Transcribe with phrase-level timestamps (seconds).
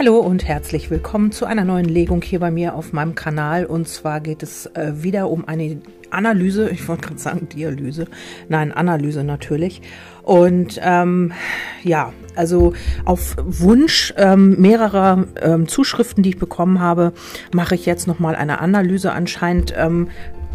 [0.00, 3.66] Hallo und herzlich willkommen zu einer neuen Legung hier bei mir auf meinem Kanal.
[3.66, 8.06] Und zwar geht es äh, wieder um eine Analyse, ich wollte gerade sagen Dialyse,
[8.48, 9.82] nein, Analyse natürlich.
[10.22, 11.32] Und ähm,
[11.82, 12.72] ja, also
[13.04, 17.12] auf Wunsch ähm, mehrerer ähm, Zuschriften, die ich bekommen habe,
[17.52, 19.12] mache ich jetzt nochmal eine Analyse.
[19.12, 20.08] Anscheinend ähm,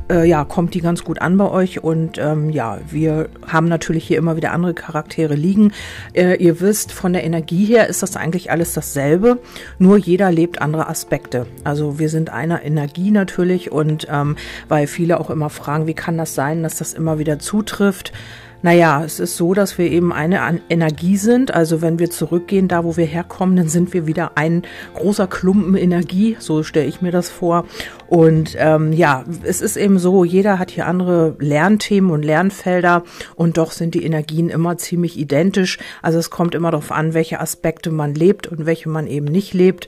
[0.09, 1.83] äh, ja, kommt die ganz gut an bei euch.
[1.83, 5.71] Und ähm, ja, wir haben natürlich hier immer wieder andere Charaktere liegen.
[6.13, 9.39] Äh, ihr wisst, von der Energie her ist das eigentlich alles dasselbe,
[9.79, 11.47] nur jeder lebt andere Aspekte.
[11.63, 14.35] Also wir sind einer Energie natürlich und ähm,
[14.67, 18.13] weil viele auch immer fragen, wie kann das sein, dass das immer wieder zutrifft.
[18.61, 21.53] Naja, es ist so, dass wir eben eine Energie sind.
[21.53, 24.63] Also wenn wir zurückgehen, da wo wir herkommen, dann sind wir wieder ein
[24.95, 26.35] großer Klumpen Energie.
[26.39, 27.65] So stelle ich mir das vor.
[28.07, 33.03] Und ähm, ja, es ist eben so, jeder hat hier andere Lernthemen und Lernfelder
[33.35, 35.77] und doch sind die Energien immer ziemlich identisch.
[36.01, 39.53] Also es kommt immer darauf an, welche Aspekte man lebt und welche man eben nicht
[39.53, 39.87] lebt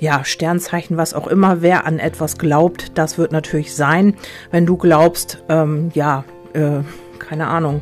[0.00, 4.14] ja, Sternzeichen, was auch immer, wer an etwas glaubt, das wird natürlich sein.
[4.50, 6.80] Wenn du glaubst, ähm, ja, äh,
[7.18, 7.80] keine Ahnung,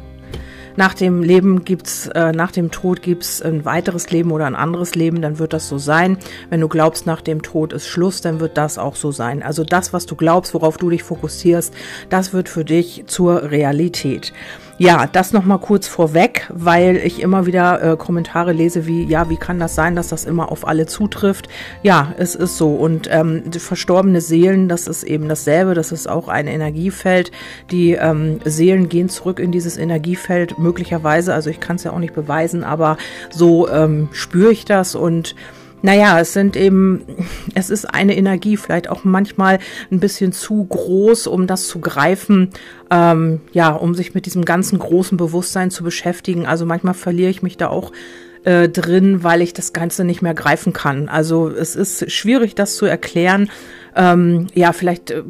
[0.77, 4.95] nach dem Leben gibt's, äh, nach dem Tod gibt's ein weiteres Leben oder ein anderes
[4.95, 6.19] Leben, dann wird das so sein.
[6.51, 9.43] Wenn du glaubst, nach dem Tod ist Schluss, dann wird das auch so sein.
[9.43, 11.73] Also das, was du glaubst, worauf du dich fokussierst,
[12.09, 14.33] das wird für dich zur Realität.
[14.77, 19.37] Ja, das nochmal kurz vorweg, weil ich immer wieder äh, Kommentare lese wie, ja, wie
[19.37, 21.49] kann das sein, dass das immer auf alle zutrifft?
[21.85, 22.75] Ja, es ist so.
[22.75, 27.31] Und ähm, verstorbene Seelen, das ist eben dasselbe, das ist auch ein Energiefeld.
[27.71, 32.01] Die ähm, Seelen gehen zurück in dieses Energiefeld, möglicherweise, also ich kann es ja auch
[32.01, 32.97] nicht beweisen, aber
[33.31, 35.37] so ähm, spüre ich das und
[35.85, 37.05] naja, es sind eben,
[37.55, 39.59] es ist eine Energie, vielleicht auch manchmal
[39.93, 42.49] ein bisschen zu groß, um das zu greifen,
[42.91, 46.47] ähm, ja, um sich mit diesem ganzen großen Bewusstsein zu beschäftigen.
[46.47, 47.93] Also manchmal verliere ich mich da auch
[48.45, 51.11] äh, drin, weil ich das Ganze nicht mehr greifen kann.
[51.11, 53.51] Also es ist schwierig, das zu erklären
[53.97, 55.23] ähm, ja, vielleicht äh,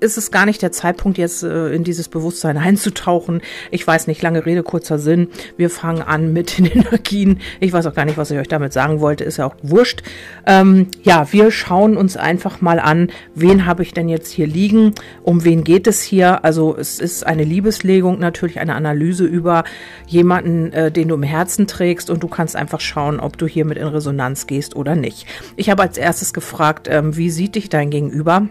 [0.00, 3.42] ist es gar nicht der Zeitpunkt, jetzt äh, in dieses Bewusstsein einzutauchen.
[3.70, 5.28] Ich weiß nicht, lange Rede, kurzer Sinn.
[5.56, 7.40] Wir fangen an mit den Energien.
[7.60, 10.02] Ich weiß auch gar nicht, was ich euch damit sagen wollte, ist ja auch wurscht.
[10.46, 14.94] Ähm, ja, wir schauen uns einfach mal an, wen habe ich denn jetzt hier liegen,
[15.22, 16.44] um wen geht es hier.
[16.44, 19.64] Also es ist eine Liebeslegung, natürlich eine Analyse über
[20.06, 23.78] jemanden, äh, den du im Herzen trägst und du kannst einfach schauen, ob du hiermit
[23.78, 25.26] in Resonanz gehst oder nicht.
[25.56, 28.48] Ich habe als erstes gefragt, ähm, wie sieht dich dein Gegenüber gegenüber.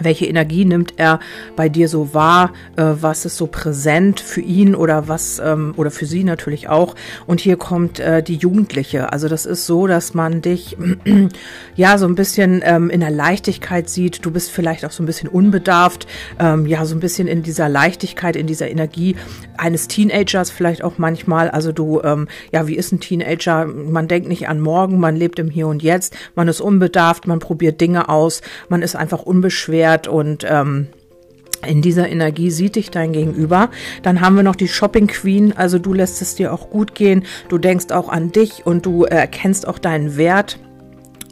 [0.00, 1.20] Welche Energie nimmt er
[1.54, 2.52] bei dir so wahr?
[2.76, 6.94] Äh, was ist so präsent für ihn oder was ähm, oder für sie natürlich auch?
[7.26, 9.12] Und hier kommt äh, die Jugendliche.
[9.12, 10.78] Also das ist so, dass man dich
[11.76, 14.24] ja so ein bisschen ähm, in der Leichtigkeit sieht.
[14.24, 16.06] Du bist vielleicht auch so ein bisschen unbedarft,
[16.38, 19.16] ähm, ja so ein bisschen in dieser Leichtigkeit, in dieser Energie
[19.58, 21.50] eines Teenagers vielleicht auch manchmal.
[21.50, 23.66] Also du, ähm, ja, wie ist ein Teenager?
[23.66, 27.40] Man denkt nicht an morgen, man lebt im Hier und Jetzt, man ist unbedarft, man
[27.40, 30.86] probiert Dinge aus, man ist einfach unbeschwert wert und ähm,
[31.66, 33.70] in dieser Energie sieht dich dein Gegenüber.
[34.02, 35.52] Dann haben wir noch die Shopping Queen.
[35.56, 37.24] Also du lässt es dir auch gut gehen.
[37.48, 40.58] Du denkst auch an dich und du erkennst auch deinen Wert.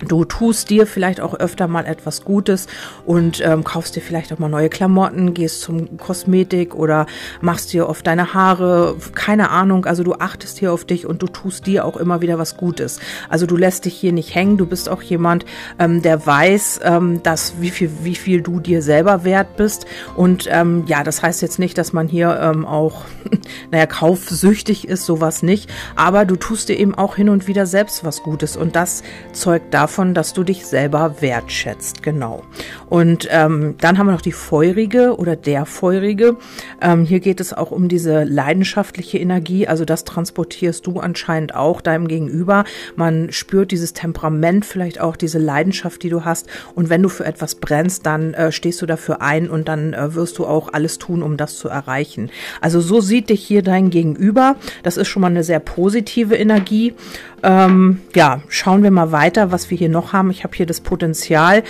[0.06, 2.66] Du tust dir vielleicht auch öfter mal etwas Gutes
[3.04, 7.06] und ähm, kaufst dir vielleicht auch mal neue Klamotten, gehst zum Kosmetik oder
[7.40, 9.84] machst dir oft deine Haare, keine Ahnung.
[9.84, 12.98] Also du achtest hier auf dich und du tust dir auch immer wieder was Gutes.
[13.28, 14.56] Also du lässt dich hier nicht hängen.
[14.56, 15.44] Du bist auch jemand,
[15.78, 19.86] ähm, der weiß, ähm, dass wie viel wie viel du dir selber wert bist.
[20.16, 23.04] Und ähm, ja, das heißt jetzt nicht, dass man hier ähm, auch,
[23.70, 25.70] naja, kaufsüchtig ist, sowas nicht.
[25.94, 29.74] Aber du tust dir eben auch hin und wieder selbst was Gutes und das zeugt
[29.74, 32.04] davon davon, dass du dich selber wertschätzt.
[32.04, 32.44] Genau.
[32.88, 36.36] Und ähm, dann haben wir noch die feurige oder der feurige.
[36.80, 39.66] Ähm, hier geht es auch um diese leidenschaftliche Energie.
[39.66, 42.62] Also das transportierst du anscheinend auch deinem Gegenüber.
[42.94, 46.46] Man spürt dieses Temperament, vielleicht auch diese Leidenschaft, die du hast.
[46.76, 50.14] Und wenn du für etwas brennst, dann äh, stehst du dafür ein und dann äh,
[50.14, 52.30] wirst du auch alles tun, um das zu erreichen.
[52.60, 54.54] Also so sieht dich hier dein Gegenüber.
[54.84, 56.94] Das ist schon mal eine sehr positive Energie.
[57.42, 60.30] Ähm, ja, schauen wir mal weiter, was wir hier noch haben.
[60.30, 61.62] Ich habe hier das Potenzial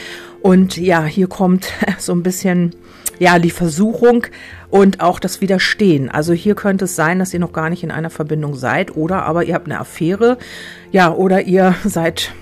[0.43, 2.75] und ja, hier kommt so ein bisschen
[3.19, 4.26] ja die Versuchung
[4.70, 6.11] und auch das Widerstehen.
[6.11, 9.25] Also hier könnte es sein, dass ihr noch gar nicht in einer Verbindung seid oder
[9.25, 10.38] aber ihr habt eine Affäre,
[10.90, 12.32] ja, oder ihr seid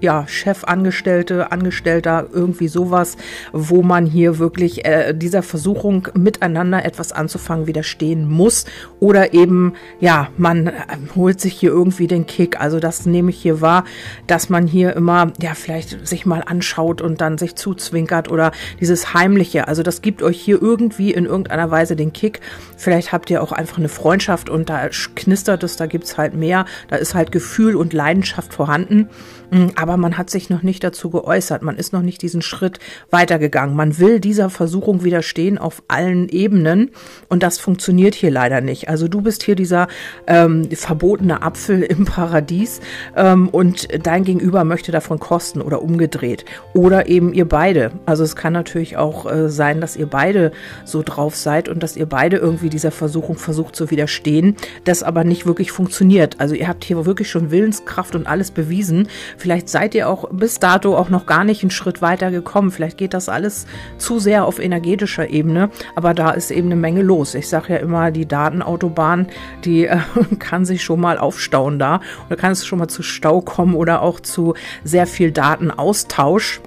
[0.00, 3.16] ja, Chefangestellte, Angestellter, irgendwie sowas,
[3.52, 8.64] wo man hier wirklich äh, dieser Versuchung miteinander etwas anzufangen widerstehen muss
[9.00, 10.72] oder eben, ja, man äh,
[11.16, 12.60] holt sich hier irgendwie den Kick.
[12.60, 13.84] Also das nehme ich hier wahr,
[14.26, 19.14] dass man hier immer, ja, vielleicht sich mal anschaut und dann sich zuzwinkert oder dieses
[19.14, 19.68] Heimliche.
[19.68, 22.40] Also das gibt euch hier irgendwie in irgendeiner Weise den Kick.
[22.76, 26.66] Vielleicht habt ihr auch einfach eine Freundschaft und da knistert es, da gibt's halt mehr,
[26.88, 29.08] da ist halt Gefühl und Leidenschaft vorhanden.
[29.50, 31.62] Aber mm, aber man hat sich noch nicht dazu geäußert.
[31.62, 32.78] Man ist noch nicht diesen Schritt
[33.10, 33.74] weitergegangen.
[33.74, 36.90] Man will dieser Versuchung widerstehen auf allen Ebenen
[37.30, 38.90] und das funktioniert hier leider nicht.
[38.90, 39.88] Also du bist hier dieser
[40.26, 42.82] ähm, verbotene Apfel im Paradies
[43.16, 46.44] ähm, und dein Gegenüber möchte davon kosten oder umgedreht.
[46.74, 47.92] Oder eben ihr beide.
[48.04, 50.52] Also es kann natürlich auch äh, sein, dass ihr beide
[50.84, 54.54] so drauf seid und dass ihr beide irgendwie dieser Versuchung versucht zu widerstehen,
[54.84, 56.38] das aber nicht wirklich funktioniert.
[56.40, 59.08] Also ihr habt hier wirklich schon Willenskraft und alles bewiesen.
[59.38, 62.72] Vielleicht seid ihr auch bis dato auch noch gar nicht einen Schritt weiter gekommen.
[62.72, 67.02] Vielleicht geht das alles zu sehr auf energetischer Ebene, aber da ist eben eine Menge
[67.02, 67.36] los.
[67.36, 69.28] Ich sage ja immer, die Datenautobahn,
[69.64, 70.00] die äh,
[70.40, 74.02] kann sich schon mal aufstauen da oder kann es schon mal zu Stau kommen oder
[74.02, 76.60] auch zu sehr viel Datenaustausch.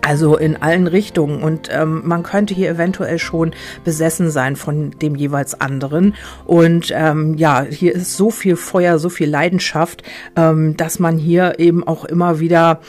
[0.00, 1.42] Also in allen Richtungen.
[1.42, 3.52] Und ähm, man könnte hier eventuell schon
[3.84, 6.14] besessen sein von dem jeweils anderen.
[6.44, 10.02] Und ähm, ja, hier ist so viel Feuer, so viel Leidenschaft,
[10.36, 12.80] ähm, dass man hier eben auch immer wieder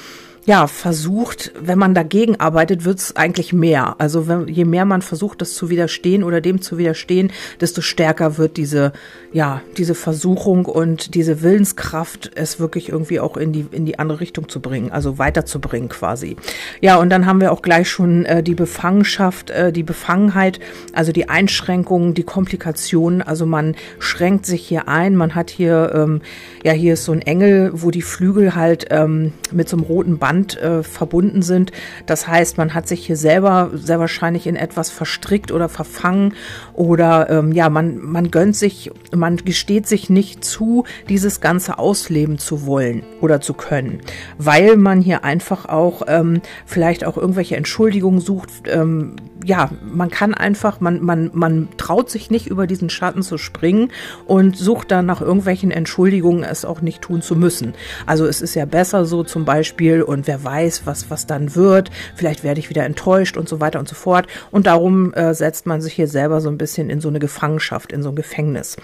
[0.46, 3.96] ja, versucht, wenn man dagegen arbeitet, wird es eigentlich mehr.
[4.00, 7.32] Also wenn, je mehr man versucht, das zu widerstehen oder dem zu widerstehen,
[7.62, 8.94] desto stärker wird diese,
[9.32, 14.22] ja, diese Versuchung und diese Willenskraft, es wirklich irgendwie auch in die, in die andere
[14.22, 16.36] Richtung zu bringen, also weiterzubringen quasi.
[16.82, 20.60] Ja, und dann haben wir auch gleich schon äh, die Befangenschaft, äh, die Befangenheit,
[20.94, 23.22] also die Einschränkungen, die Komplikationen.
[23.22, 26.22] Also man schränkt sich hier ein, man hat hier, ähm,
[26.64, 30.18] ja, hier ist so ein Engel, wo die Flügel halt ähm, mit so einem roten
[30.18, 31.72] Band Band äh, verbunden sind.
[32.06, 36.34] Das heißt, man hat sich hier selber sehr wahrscheinlich in etwas verstrickt oder verfangen
[36.74, 42.38] oder ähm, ja, man, man gönnt sich, man gesteht sich nicht zu, dieses Ganze ausleben
[42.38, 44.00] zu wollen oder zu können,
[44.38, 48.50] weil man hier einfach auch ähm, vielleicht auch irgendwelche Entschuldigungen sucht.
[48.68, 53.38] Ähm, ja, man kann einfach, man, man, man traut sich nicht über diesen Schatten zu
[53.38, 53.92] springen
[54.26, 57.74] und sucht dann nach irgendwelchen Entschuldigungen, es auch nicht tun zu müssen.
[58.06, 61.90] Also es ist ja besser so zum Beispiel und wer weiß, was, was dann wird.
[62.16, 64.28] Vielleicht werde ich wieder enttäuscht und so weiter und so fort.
[64.52, 67.92] Und darum äh, setzt man sich hier selber so ein bisschen in so eine Gefangenschaft,
[67.92, 68.78] in so ein Gefängnis.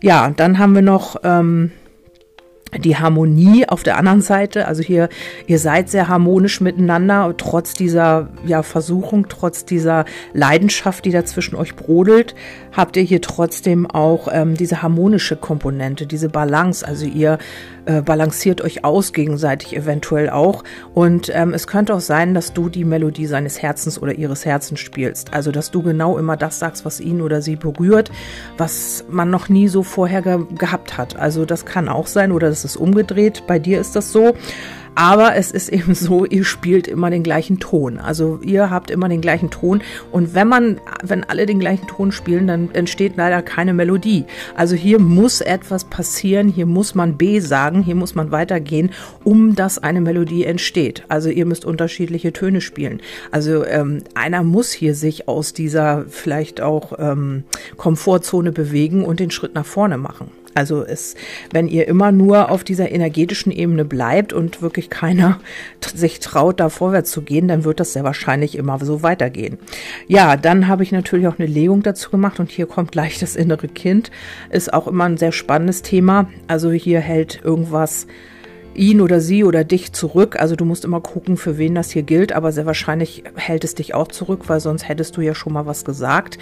[0.00, 1.16] Ja, dann haben wir noch.
[1.22, 1.72] Ähm,
[2.78, 4.66] die Harmonie auf der anderen Seite.
[4.66, 5.08] Also hier,
[5.46, 11.56] ihr seid sehr harmonisch miteinander, trotz dieser ja, Versuchung, trotz dieser Leidenschaft, die da zwischen
[11.56, 12.34] euch brodelt,
[12.72, 16.86] habt ihr hier trotzdem auch ähm, diese harmonische Komponente, diese Balance.
[16.86, 17.38] Also ihr
[17.86, 20.64] äh, balanciert euch aus gegenseitig eventuell auch.
[20.94, 24.80] Und ähm, es könnte auch sein, dass du die Melodie seines Herzens oder ihres Herzens
[24.80, 25.32] spielst.
[25.32, 28.10] Also dass du genau immer das sagst, was ihn oder sie berührt,
[28.56, 31.16] was man noch nie so vorher ge gehabt hat.
[31.16, 33.44] Also das kann auch sein oder das ist umgedreht.
[33.46, 34.34] Bei dir ist das so.
[34.94, 37.98] Aber es ist eben so, ihr spielt immer den gleichen Ton.
[37.98, 39.82] Also ihr habt immer den gleichen Ton.
[40.12, 44.24] Und wenn man, wenn alle den gleichen Ton spielen, dann entsteht leider keine Melodie.
[44.54, 46.48] Also hier muss etwas passieren.
[46.48, 47.82] Hier muss man B sagen.
[47.82, 48.90] Hier muss man weitergehen,
[49.24, 51.04] um dass eine Melodie entsteht.
[51.08, 53.00] Also ihr müsst unterschiedliche Töne spielen.
[53.30, 57.44] Also ähm, einer muss hier sich aus dieser vielleicht auch ähm,
[57.76, 60.30] Komfortzone bewegen und den Schritt nach vorne machen.
[60.54, 61.14] Also es,
[61.52, 65.40] wenn ihr immer nur auf dieser energetischen Ebene bleibt und wirklich keiner
[65.94, 69.58] sich traut, da vorwärts zu gehen, dann wird das sehr wahrscheinlich immer so weitergehen.
[70.06, 73.36] Ja, dann habe ich natürlich auch eine Legung dazu gemacht und hier kommt gleich das
[73.36, 74.10] innere Kind.
[74.50, 76.28] Ist auch immer ein sehr spannendes Thema.
[76.46, 78.06] Also hier hält irgendwas
[78.74, 80.36] ihn oder sie oder dich zurück.
[80.38, 83.74] Also du musst immer gucken, für wen das hier gilt, aber sehr wahrscheinlich hält es
[83.74, 86.38] dich auch zurück, weil sonst hättest du ja schon mal was gesagt.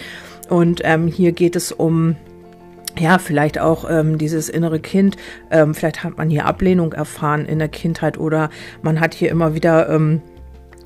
[0.49, 2.17] Und ähm, hier geht es um
[2.99, 5.17] ja, vielleicht auch ähm, dieses innere Kind,
[5.51, 8.51] ähm, vielleicht hat man hier Ablehnung erfahren in der Kindheit oder
[8.83, 10.21] man hat hier immer wieder ähm,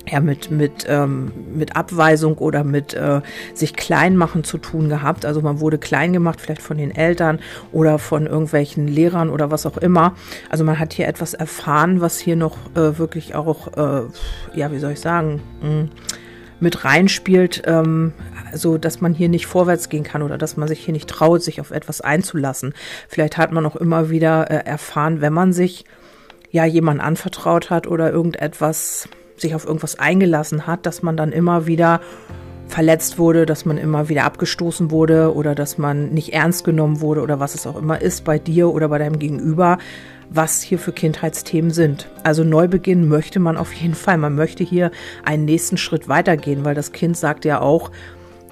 [0.09, 3.21] ja, mit, mit, ähm, mit Abweisung oder mit äh,
[3.53, 5.25] sich klein machen zu tun gehabt.
[5.25, 7.39] Also man wurde klein gemacht, vielleicht von den Eltern
[7.71, 10.15] oder von irgendwelchen Lehrern oder was auch immer.
[10.49, 14.03] Also man hat hier etwas erfahren, was hier noch äh, wirklich auch, äh,
[14.55, 15.89] ja, wie soll ich sagen, mh, hm,
[16.59, 18.13] mit reinspielt, ähm,
[18.53, 21.43] so dass man hier nicht vorwärts gehen kann oder dass man sich hier nicht traut,
[21.43, 22.73] sich auf etwas einzulassen.
[23.07, 25.85] Vielleicht hat man auch immer wieder äh, erfahren, wenn man sich
[26.51, 31.67] ja jemand anvertraut hat oder irgendetwas sich auf irgendwas eingelassen hat, dass man dann immer
[31.67, 32.01] wieder
[32.67, 37.21] verletzt wurde, dass man immer wieder abgestoßen wurde oder dass man nicht ernst genommen wurde
[37.21, 39.77] oder was es auch immer ist bei dir oder bei deinem Gegenüber,
[40.29, 42.09] was hier für Kindheitsthemen sind.
[42.23, 44.17] Also Neubeginn möchte man auf jeden Fall.
[44.17, 44.91] Man möchte hier
[45.23, 47.91] einen nächsten Schritt weitergehen, weil das Kind sagt ja auch,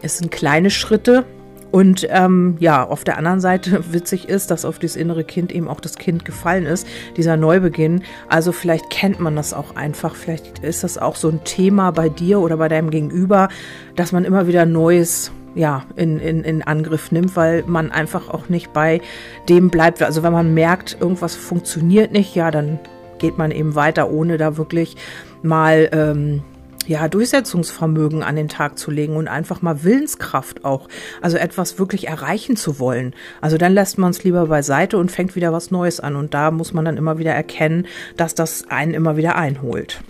[0.01, 1.25] es sind kleine Schritte.
[1.71, 5.67] Und ähm, ja, auf der anderen Seite witzig ist, dass auf das innere Kind eben
[5.67, 8.03] auch das Kind gefallen ist, dieser Neubeginn.
[8.29, 12.07] Also vielleicht kennt man das auch einfach, vielleicht ist das auch so ein Thema bei
[12.07, 13.49] dir oder bei deinem Gegenüber,
[13.95, 18.49] dass man immer wieder Neues ja, in, in, in Angriff nimmt, weil man einfach auch
[18.49, 19.01] nicht bei
[19.49, 20.03] dem bleibt.
[20.03, 22.79] Also wenn man merkt, irgendwas funktioniert nicht, ja, dann
[23.17, 24.97] geht man eben weiter, ohne da wirklich
[25.41, 26.43] mal ähm,
[26.87, 30.87] ja, Durchsetzungsvermögen an den Tag zu legen und einfach mal Willenskraft auch.
[31.21, 33.13] Also etwas wirklich erreichen zu wollen.
[33.41, 36.15] Also dann lässt man es lieber beiseite und fängt wieder was Neues an.
[36.15, 40.01] Und da muss man dann immer wieder erkennen, dass das einen immer wieder einholt.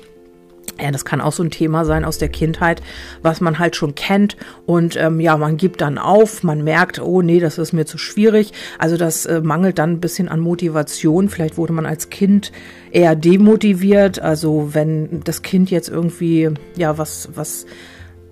[0.80, 2.82] Ja, das kann auch so ein Thema sein aus der Kindheit,
[3.22, 7.22] was man halt schon kennt und ähm, ja, man gibt dann auf, man merkt, oh
[7.22, 8.52] nee, das ist mir zu schwierig.
[8.78, 11.30] Also das äh, mangelt dann ein bisschen an Motivation.
[11.30, 12.52] Vielleicht wurde man als Kind
[12.92, 14.20] eher demotiviert.
[14.20, 17.66] Also wenn das Kind jetzt irgendwie ja was was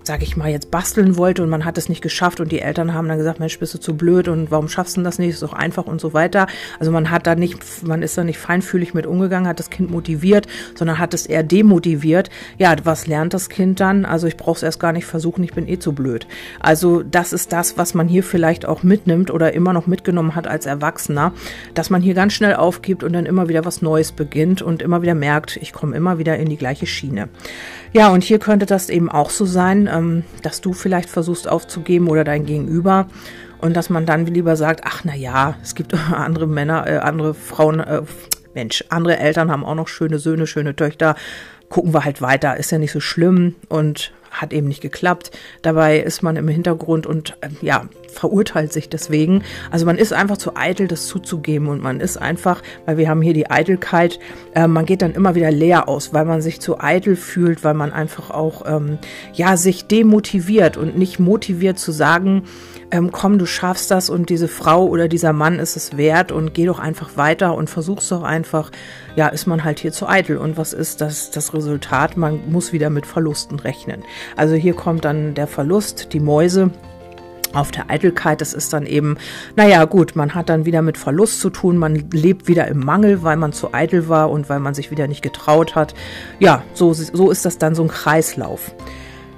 [0.03, 2.93] sag ich mal, jetzt basteln wollte und man hat es nicht geschafft und die Eltern
[2.93, 5.29] haben dann gesagt, Mensch, bist du zu blöd und warum schaffst du das nicht?
[5.29, 6.47] Ist doch einfach und so weiter.
[6.79, 7.57] Also man hat da nicht,
[7.87, 11.43] man ist da nicht feinfühlig mit umgegangen, hat das Kind motiviert, sondern hat es eher
[11.43, 12.29] demotiviert.
[12.57, 14.05] Ja, was lernt das Kind dann?
[14.05, 16.27] Also ich brauche es erst gar nicht versuchen, ich bin eh zu blöd.
[16.59, 20.47] Also das ist das, was man hier vielleicht auch mitnimmt oder immer noch mitgenommen hat
[20.47, 21.33] als Erwachsener,
[21.73, 25.01] dass man hier ganz schnell aufgibt und dann immer wieder was Neues beginnt und immer
[25.01, 27.29] wieder merkt, ich komme immer wieder in die gleiche Schiene.
[27.95, 32.07] Ja, und hier könnte das eben auch so sein, ähm, dass du vielleicht versuchst aufzugeben
[32.07, 33.07] oder dein Gegenüber
[33.59, 37.35] und dass man dann lieber sagt, ach na ja, es gibt andere Männer, äh, andere
[37.35, 38.01] Frauen, äh,
[38.55, 41.15] Mensch, andere Eltern haben auch noch schöne Söhne, schöne Töchter,
[41.73, 45.31] gucken wir halt weiter, ist ja nicht so schlimm und hat eben nicht geklappt.
[45.63, 49.41] Dabei ist man im Hintergrund und äh, ja, verurteilt sich deswegen.
[49.71, 53.23] Also man ist einfach zu eitel, das zuzugeben und man ist einfach, weil wir haben
[53.23, 54.19] hier die Eitelkeit,
[54.53, 57.73] äh, man geht dann immer wieder leer aus, weil man sich zu eitel fühlt, weil
[57.73, 58.99] man einfach auch ähm,
[59.33, 62.43] ja sich demotiviert und nicht motiviert zu sagen,
[62.91, 66.53] ähm, komm, du schaffst das und diese Frau oder dieser Mann ist es wert und
[66.53, 68.69] geh doch einfach weiter und versuch's doch einfach.
[69.15, 70.37] Ja, ist man halt hier zu eitel.
[70.37, 72.17] Und was ist das, das Resultat?
[72.17, 74.03] Man muss wieder mit Verlusten rechnen.
[74.35, 76.71] Also hier kommt dann der Verlust, die Mäuse
[77.53, 79.17] auf der Eitelkeit, das ist dann eben,
[79.55, 83.21] naja, gut, man hat dann wieder mit Verlust zu tun, man lebt wieder im Mangel,
[83.23, 85.93] weil man zu eitel war und weil man sich wieder nicht getraut hat.
[86.39, 88.73] Ja, so, so ist das dann so ein Kreislauf.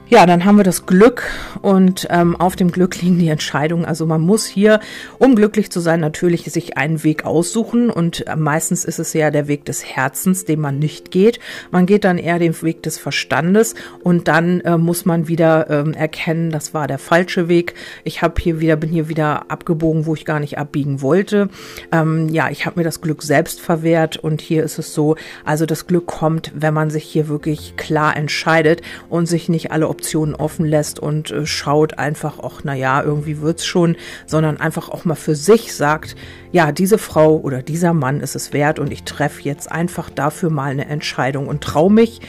[0.08, 1.24] Ja, dann haben wir das Glück
[1.64, 3.86] und ähm, auf dem Glück liegen die Entscheidungen.
[3.86, 4.80] Also man muss hier,
[5.18, 9.32] um glücklich zu sein, natürlich sich einen Weg aussuchen und äh, meistens ist es ja
[9.32, 11.40] der Weg des Herzens, den man nicht geht.
[11.72, 15.94] Man geht dann eher den Weg des Verstandes und dann äh, muss man wieder ähm,
[15.94, 17.74] erkennen, das war der falsche Weg.
[18.04, 21.50] Ich habe hier wieder, bin hier wieder abgebogen, wo ich gar nicht abbiegen wollte.
[21.92, 25.66] Ähm, ja, ich habe mir das Glück selbst verwehrt und hier ist es so, also
[25.66, 30.36] das Glück kommt, wenn man sich hier wirklich klar entscheidet und sich nicht alle Optionen
[30.36, 35.06] offen lässt und äh, schaut einfach, ach, na ja, irgendwie wird's schon, sondern einfach auch
[35.06, 36.18] mal für sich sagt,
[36.52, 40.50] ja, diese Frau oder dieser Mann ist es wert und ich treffe jetzt einfach dafür
[40.50, 42.20] mal eine Entscheidung und traue mich,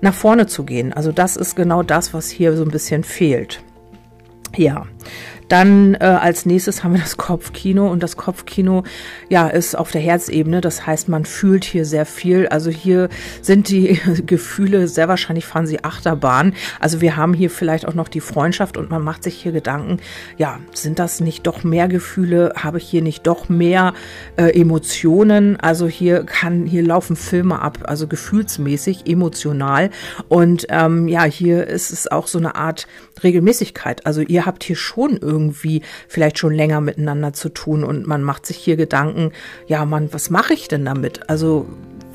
[0.00, 0.92] nach vorne zu gehen.
[0.92, 3.60] Also das ist genau das, was hier so ein bisschen fehlt.
[4.54, 4.86] Ja,
[5.48, 8.82] dann äh, als nächstes haben wir das Kopfkino und das Kopfkino
[9.28, 10.60] ja ist auf der Herzebene.
[10.60, 12.48] Das heißt, man fühlt hier sehr viel.
[12.48, 13.08] Also hier
[13.42, 16.54] sind die Gefühle sehr wahrscheinlich fahren sie Achterbahn.
[16.80, 19.98] Also wir haben hier vielleicht auch noch die Freundschaft und man macht sich hier Gedanken.
[20.36, 22.52] Ja, sind das nicht doch mehr Gefühle?
[22.56, 23.94] Habe ich hier nicht doch mehr
[24.36, 25.56] äh, Emotionen?
[25.60, 29.90] Also hier kann hier laufen Filme ab, also gefühlsmäßig, emotional
[30.28, 32.86] und ähm, ja, hier ist es auch so eine Art
[33.22, 34.06] Regelmäßigkeit.
[34.06, 38.22] Also ihr habt hier schon irgendwie irgendwie vielleicht schon länger miteinander zu tun und man
[38.22, 39.32] macht sich hier Gedanken,
[39.66, 41.28] ja, Mann, was mache ich denn damit?
[41.28, 41.66] Also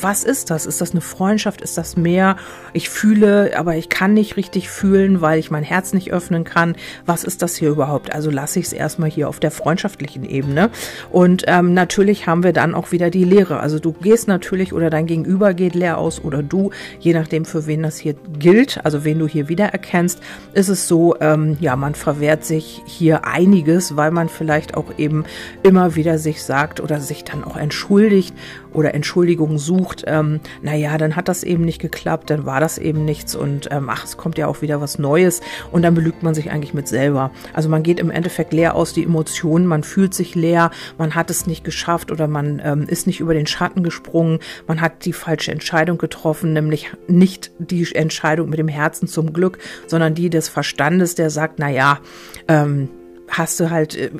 [0.01, 0.65] was ist das?
[0.65, 1.61] Ist das eine Freundschaft?
[1.61, 2.37] Ist das mehr?
[2.73, 6.75] Ich fühle, aber ich kann nicht richtig fühlen, weil ich mein Herz nicht öffnen kann.
[7.05, 8.13] Was ist das hier überhaupt?
[8.13, 10.69] Also lasse ich es erstmal hier auf der freundschaftlichen Ebene.
[11.11, 13.59] Und ähm, natürlich haben wir dann auch wieder die Lehre.
[13.59, 17.67] Also du gehst natürlich oder dein Gegenüber geht leer aus oder du, je nachdem für
[17.67, 20.19] wen das hier gilt, also wen du hier wiedererkennst,
[20.53, 25.25] ist es so, ähm, ja, man verwehrt sich hier einiges, weil man vielleicht auch eben
[25.63, 28.33] immer wieder sich sagt oder sich dann auch entschuldigt
[28.73, 33.05] oder Entschuldigungen sucht, ähm, naja, dann hat das eben nicht geklappt, dann war das eben
[33.05, 36.33] nichts und ähm, ach, es kommt ja auch wieder was Neues und dann belügt man
[36.33, 37.31] sich eigentlich mit selber.
[37.53, 41.29] Also man geht im Endeffekt leer aus die Emotionen, man fühlt sich leer, man hat
[41.29, 45.13] es nicht geschafft oder man ähm, ist nicht über den Schatten gesprungen, man hat die
[45.13, 50.49] falsche Entscheidung getroffen, nämlich nicht die Entscheidung mit dem Herzen zum Glück, sondern die des
[50.49, 51.99] Verstandes, der sagt, naja,
[52.47, 52.89] ähm,
[53.27, 54.11] hast du halt äh,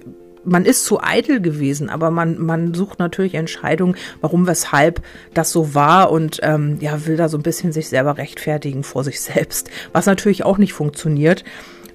[0.43, 5.01] man ist zu eitel gewesen, aber man, man sucht natürlich Entscheidungen, warum, weshalb
[5.33, 9.03] das so war und ähm, ja, will da so ein bisschen sich selber rechtfertigen vor
[9.03, 11.43] sich selbst, was natürlich auch nicht funktioniert.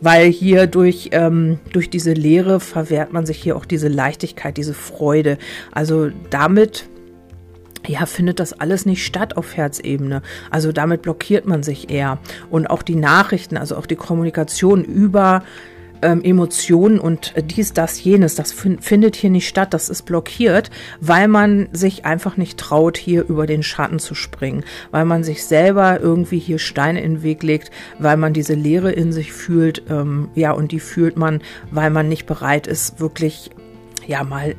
[0.03, 4.75] Weil hier durch, ähm, durch diese Lehre verwehrt man sich hier auch diese Leichtigkeit, diese
[4.75, 5.38] Freude.
[5.73, 6.87] Also damit
[7.87, 10.21] ja, findet das alles nicht statt auf Herzebene.
[10.50, 12.19] Also damit blockiert man sich eher.
[12.50, 15.43] Und auch die Nachrichten, also auch die Kommunikation über
[16.06, 20.70] ähm, Emotionen und dies, das, jenes, das findet hier nicht statt, das ist blockiert,
[21.00, 25.44] weil man sich einfach nicht traut, hier über den Schatten zu springen, weil man sich
[25.44, 29.82] selber irgendwie hier Steine in den Weg legt, weil man diese Leere in sich fühlt,
[29.90, 33.50] ähm, ja, und die fühlt man, weil man nicht bereit ist, wirklich,
[34.06, 34.54] ja, mal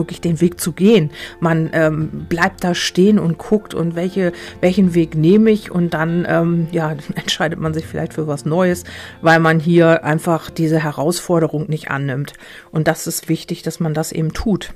[0.00, 1.10] wirklich den Weg zu gehen.
[1.38, 6.26] Man ähm, bleibt da stehen und guckt und welche, welchen Weg nehme ich und dann
[6.28, 8.84] ähm, ja, entscheidet man sich vielleicht für was Neues,
[9.20, 12.32] weil man hier einfach diese Herausforderung nicht annimmt.
[12.72, 14.72] Und das ist wichtig, dass man das eben tut.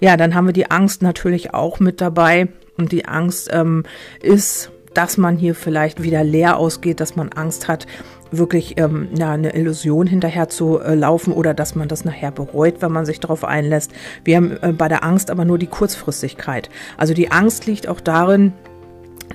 [0.00, 2.48] Ja, dann haben wir die Angst natürlich auch mit dabei.
[2.76, 3.84] Und die Angst ähm,
[4.22, 7.86] ist, dass man hier vielleicht wieder leer ausgeht, dass man Angst hat,
[8.32, 12.76] wirklich ähm, ja, eine Illusion hinterher zu äh, laufen oder dass man das nachher bereut,
[12.80, 13.92] wenn man sich darauf einlässt.
[14.24, 16.70] Wir haben äh, bei der Angst aber nur die Kurzfristigkeit.
[16.96, 18.52] Also die Angst liegt auch darin,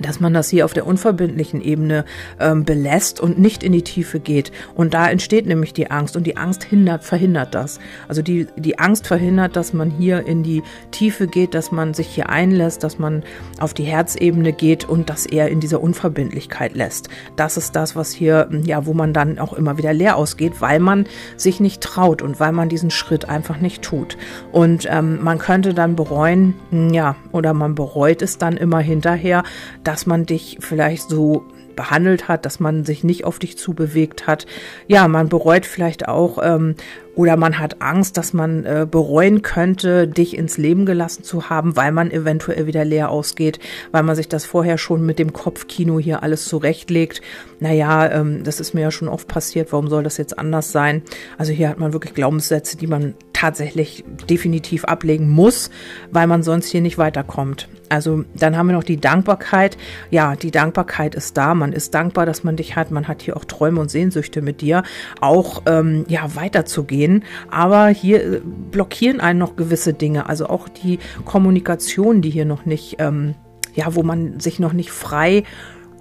[0.00, 2.04] dass man das hier auf der unverbindlichen Ebene
[2.40, 4.52] ähm, belässt und nicht in die Tiefe geht.
[4.74, 7.78] Und da entsteht nämlich die Angst und die Angst hindert, verhindert das.
[8.06, 12.08] Also die, die Angst verhindert, dass man hier in die Tiefe geht, dass man sich
[12.08, 13.22] hier einlässt, dass man
[13.58, 17.08] auf die Herzebene geht und das eher in dieser Unverbindlichkeit lässt.
[17.36, 20.80] Das ist das, was hier, ja, wo man dann auch immer wieder leer ausgeht, weil
[20.80, 24.16] man sich nicht traut und weil man diesen Schritt einfach nicht tut.
[24.52, 26.54] Und ähm, man könnte dann bereuen,
[26.92, 29.42] ja, oder man bereut es dann immer hinterher,
[29.88, 34.46] dass man dich vielleicht so behandelt hat, dass man sich nicht auf dich zubewegt hat.
[34.86, 36.74] Ja, man bereut vielleicht auch ähm,
[37.14, 41.74] oder man hat Angst, dass man äh, bereuen könnte, dich ins Leben gelassen zu haben,
[41.74, 43.60] weil man eventuell wieder leer ausgeht,
[43.92, 47.22] weil man sich das vorher schon mit dem Kopfkino hier alles zurechtlegt.
[47.60, 51.02] Naja, ähm, das ist mir ja schon oft passiert, warum soll das jetzt anders sein?
[51.38, 55.70] Also hier hat man wirklich Glaubenssätze, die man tatsächlich definitiv ablegen muss,
[56.10, 57.68] weil man sonst hier nicht weiterkommt.
[57.88, 59.78] Also dann haben wir noch die Dankbarkeit.
[60.10, 61.54] Ja, die Dankbarkeit ist da.
[61.54, 62.90] Man ist dankbar, dass man dich hat.
[62.90, 64.82] Man hat hier auch Träume und Sehnsüchte mit dir,
[65.20, 67.22] auch ähm, ja weiterzugehen.
[67.48, 68.40] Aber hier äh,
[68.72, 70.28] blockieren einen noch gewisse Dinge.
[70.28, 73.36] Also auch die Kommunikation, die hier noch nicht, ähm,
[73.72, 75.44] ja, wo man sich noch nicht frei,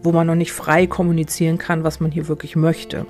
[0.02, 3.06] wo man noch nicht frei kommunizieren kann, was man hier wirklich möchte.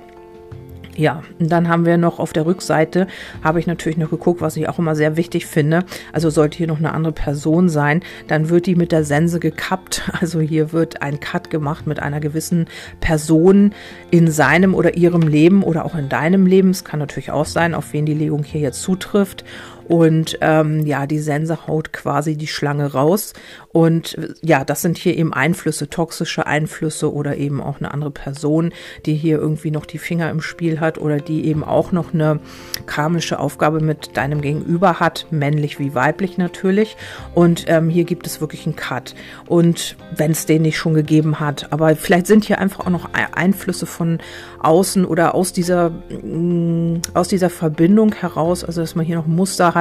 [0.98, 3.06] Ja, und dann haben wir noch auf der Rückseite,
[3.44, 5.84] habe ich natürlich noch geguckt, was ich auch immer sehr wichtig finde.
[6.12, 10.02] Also sollte hier noch eine andere Person sein, dann wird die mit der Sense gekappt.
[10.20, 12.66] Also hier wird ein Cut gemacht mit einer gewissen
[12.98, 13.72] Person
[14.10, 16.70] in seinem oder ihrem Leben oder auch in deinem Leben.
[16.70, 19.44] Es kann natürlich auch sein, auf wen die Legung hier jetzt zutrifft.
[19.88, 23.32] Und ähm, ja, die Sense haut quasi die Schlange raus.
[23.72, 28.72] Und ja, das sind hier eben Einflüsse, toxische Einflüsse oder eben auch eine andere Person,
[29.06, 32.40] die hier irgendwie noch die Finger im Spiel hat oder die eben auch noch eine
[32.86, 36.96] karmische Aufgabe mit deinem Gegenüber hat, männlich wie weiblich natürlich.
[37.34, 39.14] Und ähm, hier gibt es wirklich einen Cut.
[39.46, 43.10] Und wenn es den nicht schon gegeben hat, aber vielleicht sind hier einfach auch noch
[43.12, 44.18] Einflüsse von
[44.60, 49.74] außen oder aus dieser, mh, aus dieser Verbindung heraus, also dass man hier noch Muster
[49.74, 49.77] hat,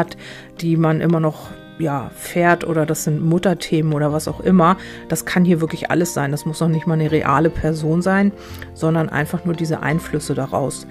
[0.62, 4.78] die man immer noch ja, fährt oder das sind Mutterthemen oder was auch immer.
[5.10, 6.32] Das kann hier wirklich alles sein.
[6.32, 8.32] Das muss noch nicht mal eine reale Person sein,
[8.74, 10.88] sondern einfach nur diese Einflüsse daraus.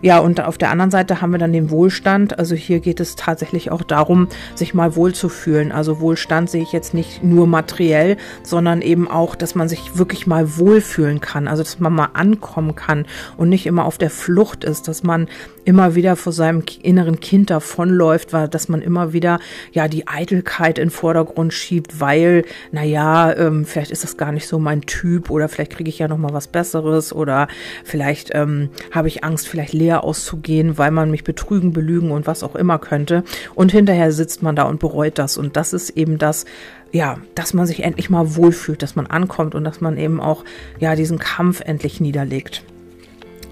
[0.00, 2.38] Ja, und auf der anderen Seite haben wir dann den Wohlstand.
[2.38, 5.72] Also hier geht es tatsächlich auch darum, sich mal wohlzufühlen.
[5.72, 10.26] Also Wohlstand sehe ich jetzt nicht nur materiell, sondern eben auch, dass man sich wirklich
[10.26, 11.48] mal wohlfühlen kann.
[11.48, 15.26] Also dass man mal ankommen kann und nicht immer auf der Flucht ist, dass man
[15.68, 19.38] immer wieder vor seinem inneren Kind davonläuft, weil dass man immer wieder
[19.70, 24.58] ja die Eitelkeit in Vordergrund schiebt, weil naja, ähm, vielleicht ist das gar nicht so
[24.58, 27.48] mein Typ oder vielleicht kriege ich ja noch mal was Besseres oder
[27.84, 32.42] vielleicht ähm, habe ich Angst, vielleicht leer auszugehen, weil man mich betrügen, belügen und was
[32.42, 33.22] auch immer könnte.
[33.54, 35.36] Und hinterher sitzt man da und bereut das.
[35.36, 36.46] Und das ist eben das,
[36.92, 40.46] ja, dass man sich endlich mal wohlfühlt, dass man ankommt und dass man eben auch
[40.80, 42.64] ja diesen Kampf endlich niederlegt.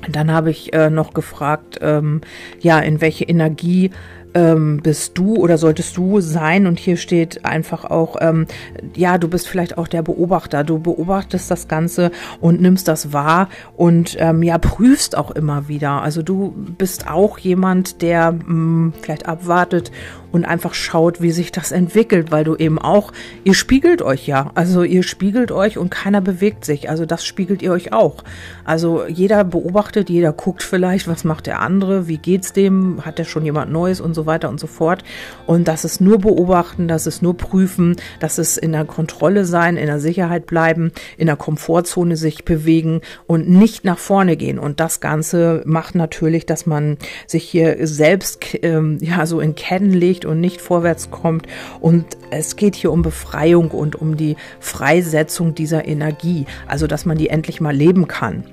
[0.09, 2.21] Dann habe ich äh, noch gefragt, ähm,
[2.61, 3.91] ja, in welche Energie
[4.35, 6.67] ähm, bist du oder solltest du sein?
[6.67, 8.47] Und hier steht einfach auch, ähm,
[8.95, 10.65] ja, du bist vielleicht auch der Beobachter.
[10.65, 12.11] Du beobachtest das Ganze
[12.41, 16.03] und nimmst das wahr und ähm, ja, prüfst auch immer wieder.
[16.03, 19.91] Also du bist auch jemand, der mh, hm, vielleicht abwartet
[20.33, 23.13] und einfach schaut, wie sich das entwickelt, weil du eben auch,
[23.45, 24.51] ihr spiegelt euch ja.
[24.55, 26.91] Also ihr spiegelt euch und keiner bewegt sich.
[26.91, 28.23] Also das spiegelt ihr euch auch.
[28.65, 33.25] Also jeder beobachtet, jeder guckt vielleicht, was macht der andere, wie geht's dem, hat der
[33.25, 35.03] schon jemand Neues und so weiter und so fort.
[35.47, 39.77] Und das ist nur beobachten, das ist nur prüfen, das ist in der Kontrolle sein,
[39.77, 44.59] in der Sicherheit bleiben, in der Komfortzone sich bewegen und nicht nach vorne gehen.
[44.59, 49.93] Und das Ganze macht natürlich, dass man sich hier selbst ähm, ja so in Ketten
[49.93, 51.47] legt und nicht vorwärts kommt.
[51.81, 57.19] Und es geht hier um Befreiung und um die Freisetzung dieser Energie, also dass man
[57.19, 58.45] die endlich mal leben kann.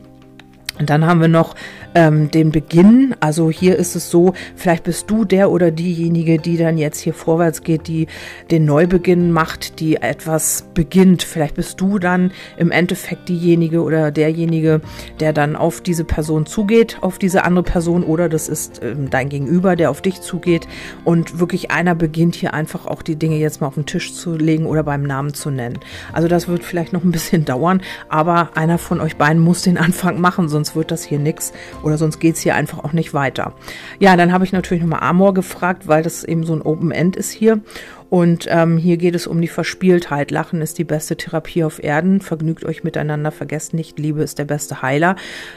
[0.79, 1.55] Und dann haben wir noch
[1.95, 3.15] ähm, den Beginn.
[3.19, 7.13] Also hier ist es so, vielleicht bist du der oder diejenige, die dann jetzt hier
[7.13, 8.07] vorwärts geht, die
[8.49, 11.23] den Neubeginn macht, die etwas beginnt.
[11.23, 14.81] Vielleicht bist du dann im Endeffekt diejenige oder derjenige,
[15.19, 19.29] der dann auf diese Person zugeht, auf diese andere Person oder das ist ähm, dein
[19.29, 20.67] Gegenüber, der auf dich zugeht
[21.03, 24.35] und wirklich einer beginnt hier einfach auch die Dinge jetzt mal auf den Tisch zu
[24.35, 25.79] legen oder beim Namen zu nennen.
[26.11, 29.77] Also das wird vielleicht noch ein bisschen dauern, aber einer von euch beiden muss den
[29.77, 31.51] Anfang machen, sonst sonst wird das hier nichts
[31.83, 33.53] oder sonst geht es hier einfach auch nicht weiter.
[33.99, 37.17] Ja, dann habe ich natürlich nochmal Amor gefragt, weil das eben so ein Open End
[37.17, 37.59] ist hier.
[38.13, 40.29] Und ähm, hier geht es um die Verspieltheit.
[40.29, 42.21] Lachen ist die beste Therapie auf Erden.
[42.21, 45.15] Vergnügt euch miteinander, vergesst nicht, Liebe ist der beste Heiler.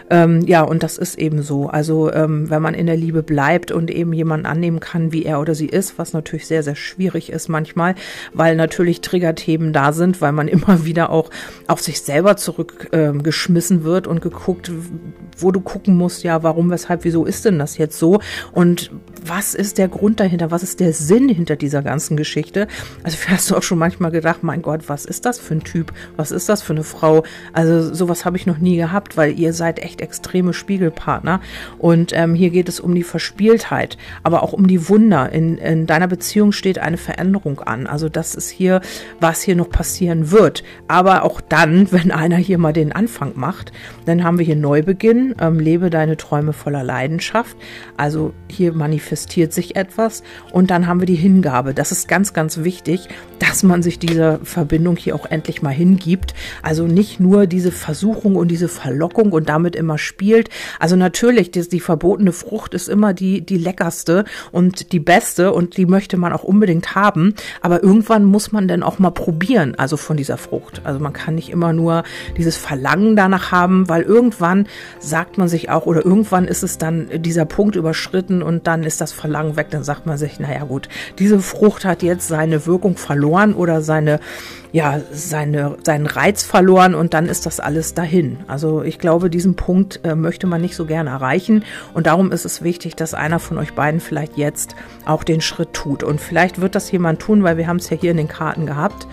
[0.08, 1.68] Ähm, ja, und das ist eben so.
[1.68, 5.38] Also ähm, wenn man in der Liebe bleibt und eben jemanden annehmen kann, wie er
[5.38, 7.94] oder sie ist, was natürlich sehr, sehr schwierig ist manchmal,
[8.32, 11.28] weil natürlich Triggerthemen da sind, weil man immer wieder auch
[11.66, 14.72] auf sich selber zurückgeschmissen ähm, wird und geguckt,
[15.36, 18.20] wo du gucken musst, ja, warum, weshalb, wieso ist denn das jetzt so?
[18.52, 18.90] Und
[19.26, 20.50] was ist der Grund dahinter?
[20.50, 22.45] Was ist der Sinn hinter dieser ganzen Geschichte?
[23.02, 25.64] Also vielleicht hast du auch schon manchmal gedacht, mein Gott, was ist das für ein
[25.64, 25.92] Typ?
[26.16, 27.24] Was ist das für eine Frau?
[27.52, 31.40] Also sowas habe ich noch nie gehabt, weil ihr seid echt extreme Spiegelpartner.
[31.78, 35.30] Und ähm, hier geht es um die Verspieltheit, aber auch um die Wunder.
[35.32, 37.86] In, in deiner Beziehung steht eine Veränderung an.
[37.86, 38.80] Also das ist hier,
[39.20, 40.62] was hier noch passieren wird.
[40.88, 43.72] Aber auch dann, wenn einer hier mal den Anfang macht,
[44.04, 45.34] dann haben wir hier Neubeginn.
[45.40, 47.56] Ähm, lebe deine Träume voller Leidenschaft.
[47.96, 51.74] Also hier manifestiert manifestiert sich etwas und dann haben wir die Hingabe.
[51.74, 56.34] Das ist ganz, ganz wichtig, dass man sich dieser Verbindung hier auch endlich mal hingibt.
[56.62, 60.48] Also nicht nur diese Versuchung und diese Verlockung und damit immer spielt.
[60.78, 65.76] Also natürlich, die, die verbotene Frucht ist immer die, die leckerste und die beste und
[65.76, 67.34] die möchte man auch unbedingt haben.
[67.60, 70.80] Aber irgendwann muss man dann auch mal probieren, also von dieser Frucht.
[70.84, 72.04] Also man kann nicht immer nur
[72.36, 74.66] dieses Verlangen danach haben, weil irgendwann
[74.98, 79.00] sagt man sich auch oder irgendwann ist es dann dieser Punkt überschritten und dann ist
[79.00, 82.96] das Verlangen weg, dann sagt man sich, naja gut, diese Frucht hat jetzt seine Wirkung
[82.96, 84.20] verloren oder seine,
[84.72, 88.38] ja, seine, seinen Reiz verloren und dann ist das alles dahin.
[88.46, 92.44] Also ich glaube, diesen Punkt äh, möchte man nicht so gerne erreichen und darum ist
[92.44, 96.60] es wichtig, dass einer von euch beiden vielleicht jetzt auch den Schritt tut und vielleicht
[96.60, 99.06] wird das jemand tun, weil wir haben es ja hier in den Karten gehabt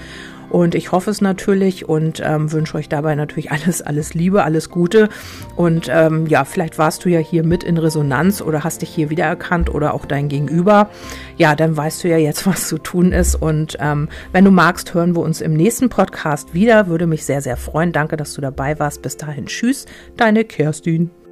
[0.54, 4.70] und ich hoffe es natürlich und ähm, wünsche euch dabei natürlich alles, alles Liebe, alles
[4.70, 5.10] Gute.
[5.56, 9.10] Und ähm, ja, vielleicht warst du ja hier mit in Resonanz oder hast dich hier
[9.10, 10.92] wiedererkannt oder auch dein Gegenüber.
[11.38, 13.34] Ja, dann weißt du ja jetzt, was zu tun ist.
[13.34, 16.86] Und ähm, wenn du magst, hören wir uns im nächsten Podcast wieder.
[16.86, 17.92] Würde mich sehr, sehr freuen.
[17.92, 19.02] Danke, dass du dabei warst.
[19.02, 19.88] Bis dahin, tschüss,
[20.18, 21.23] deine Kerstin.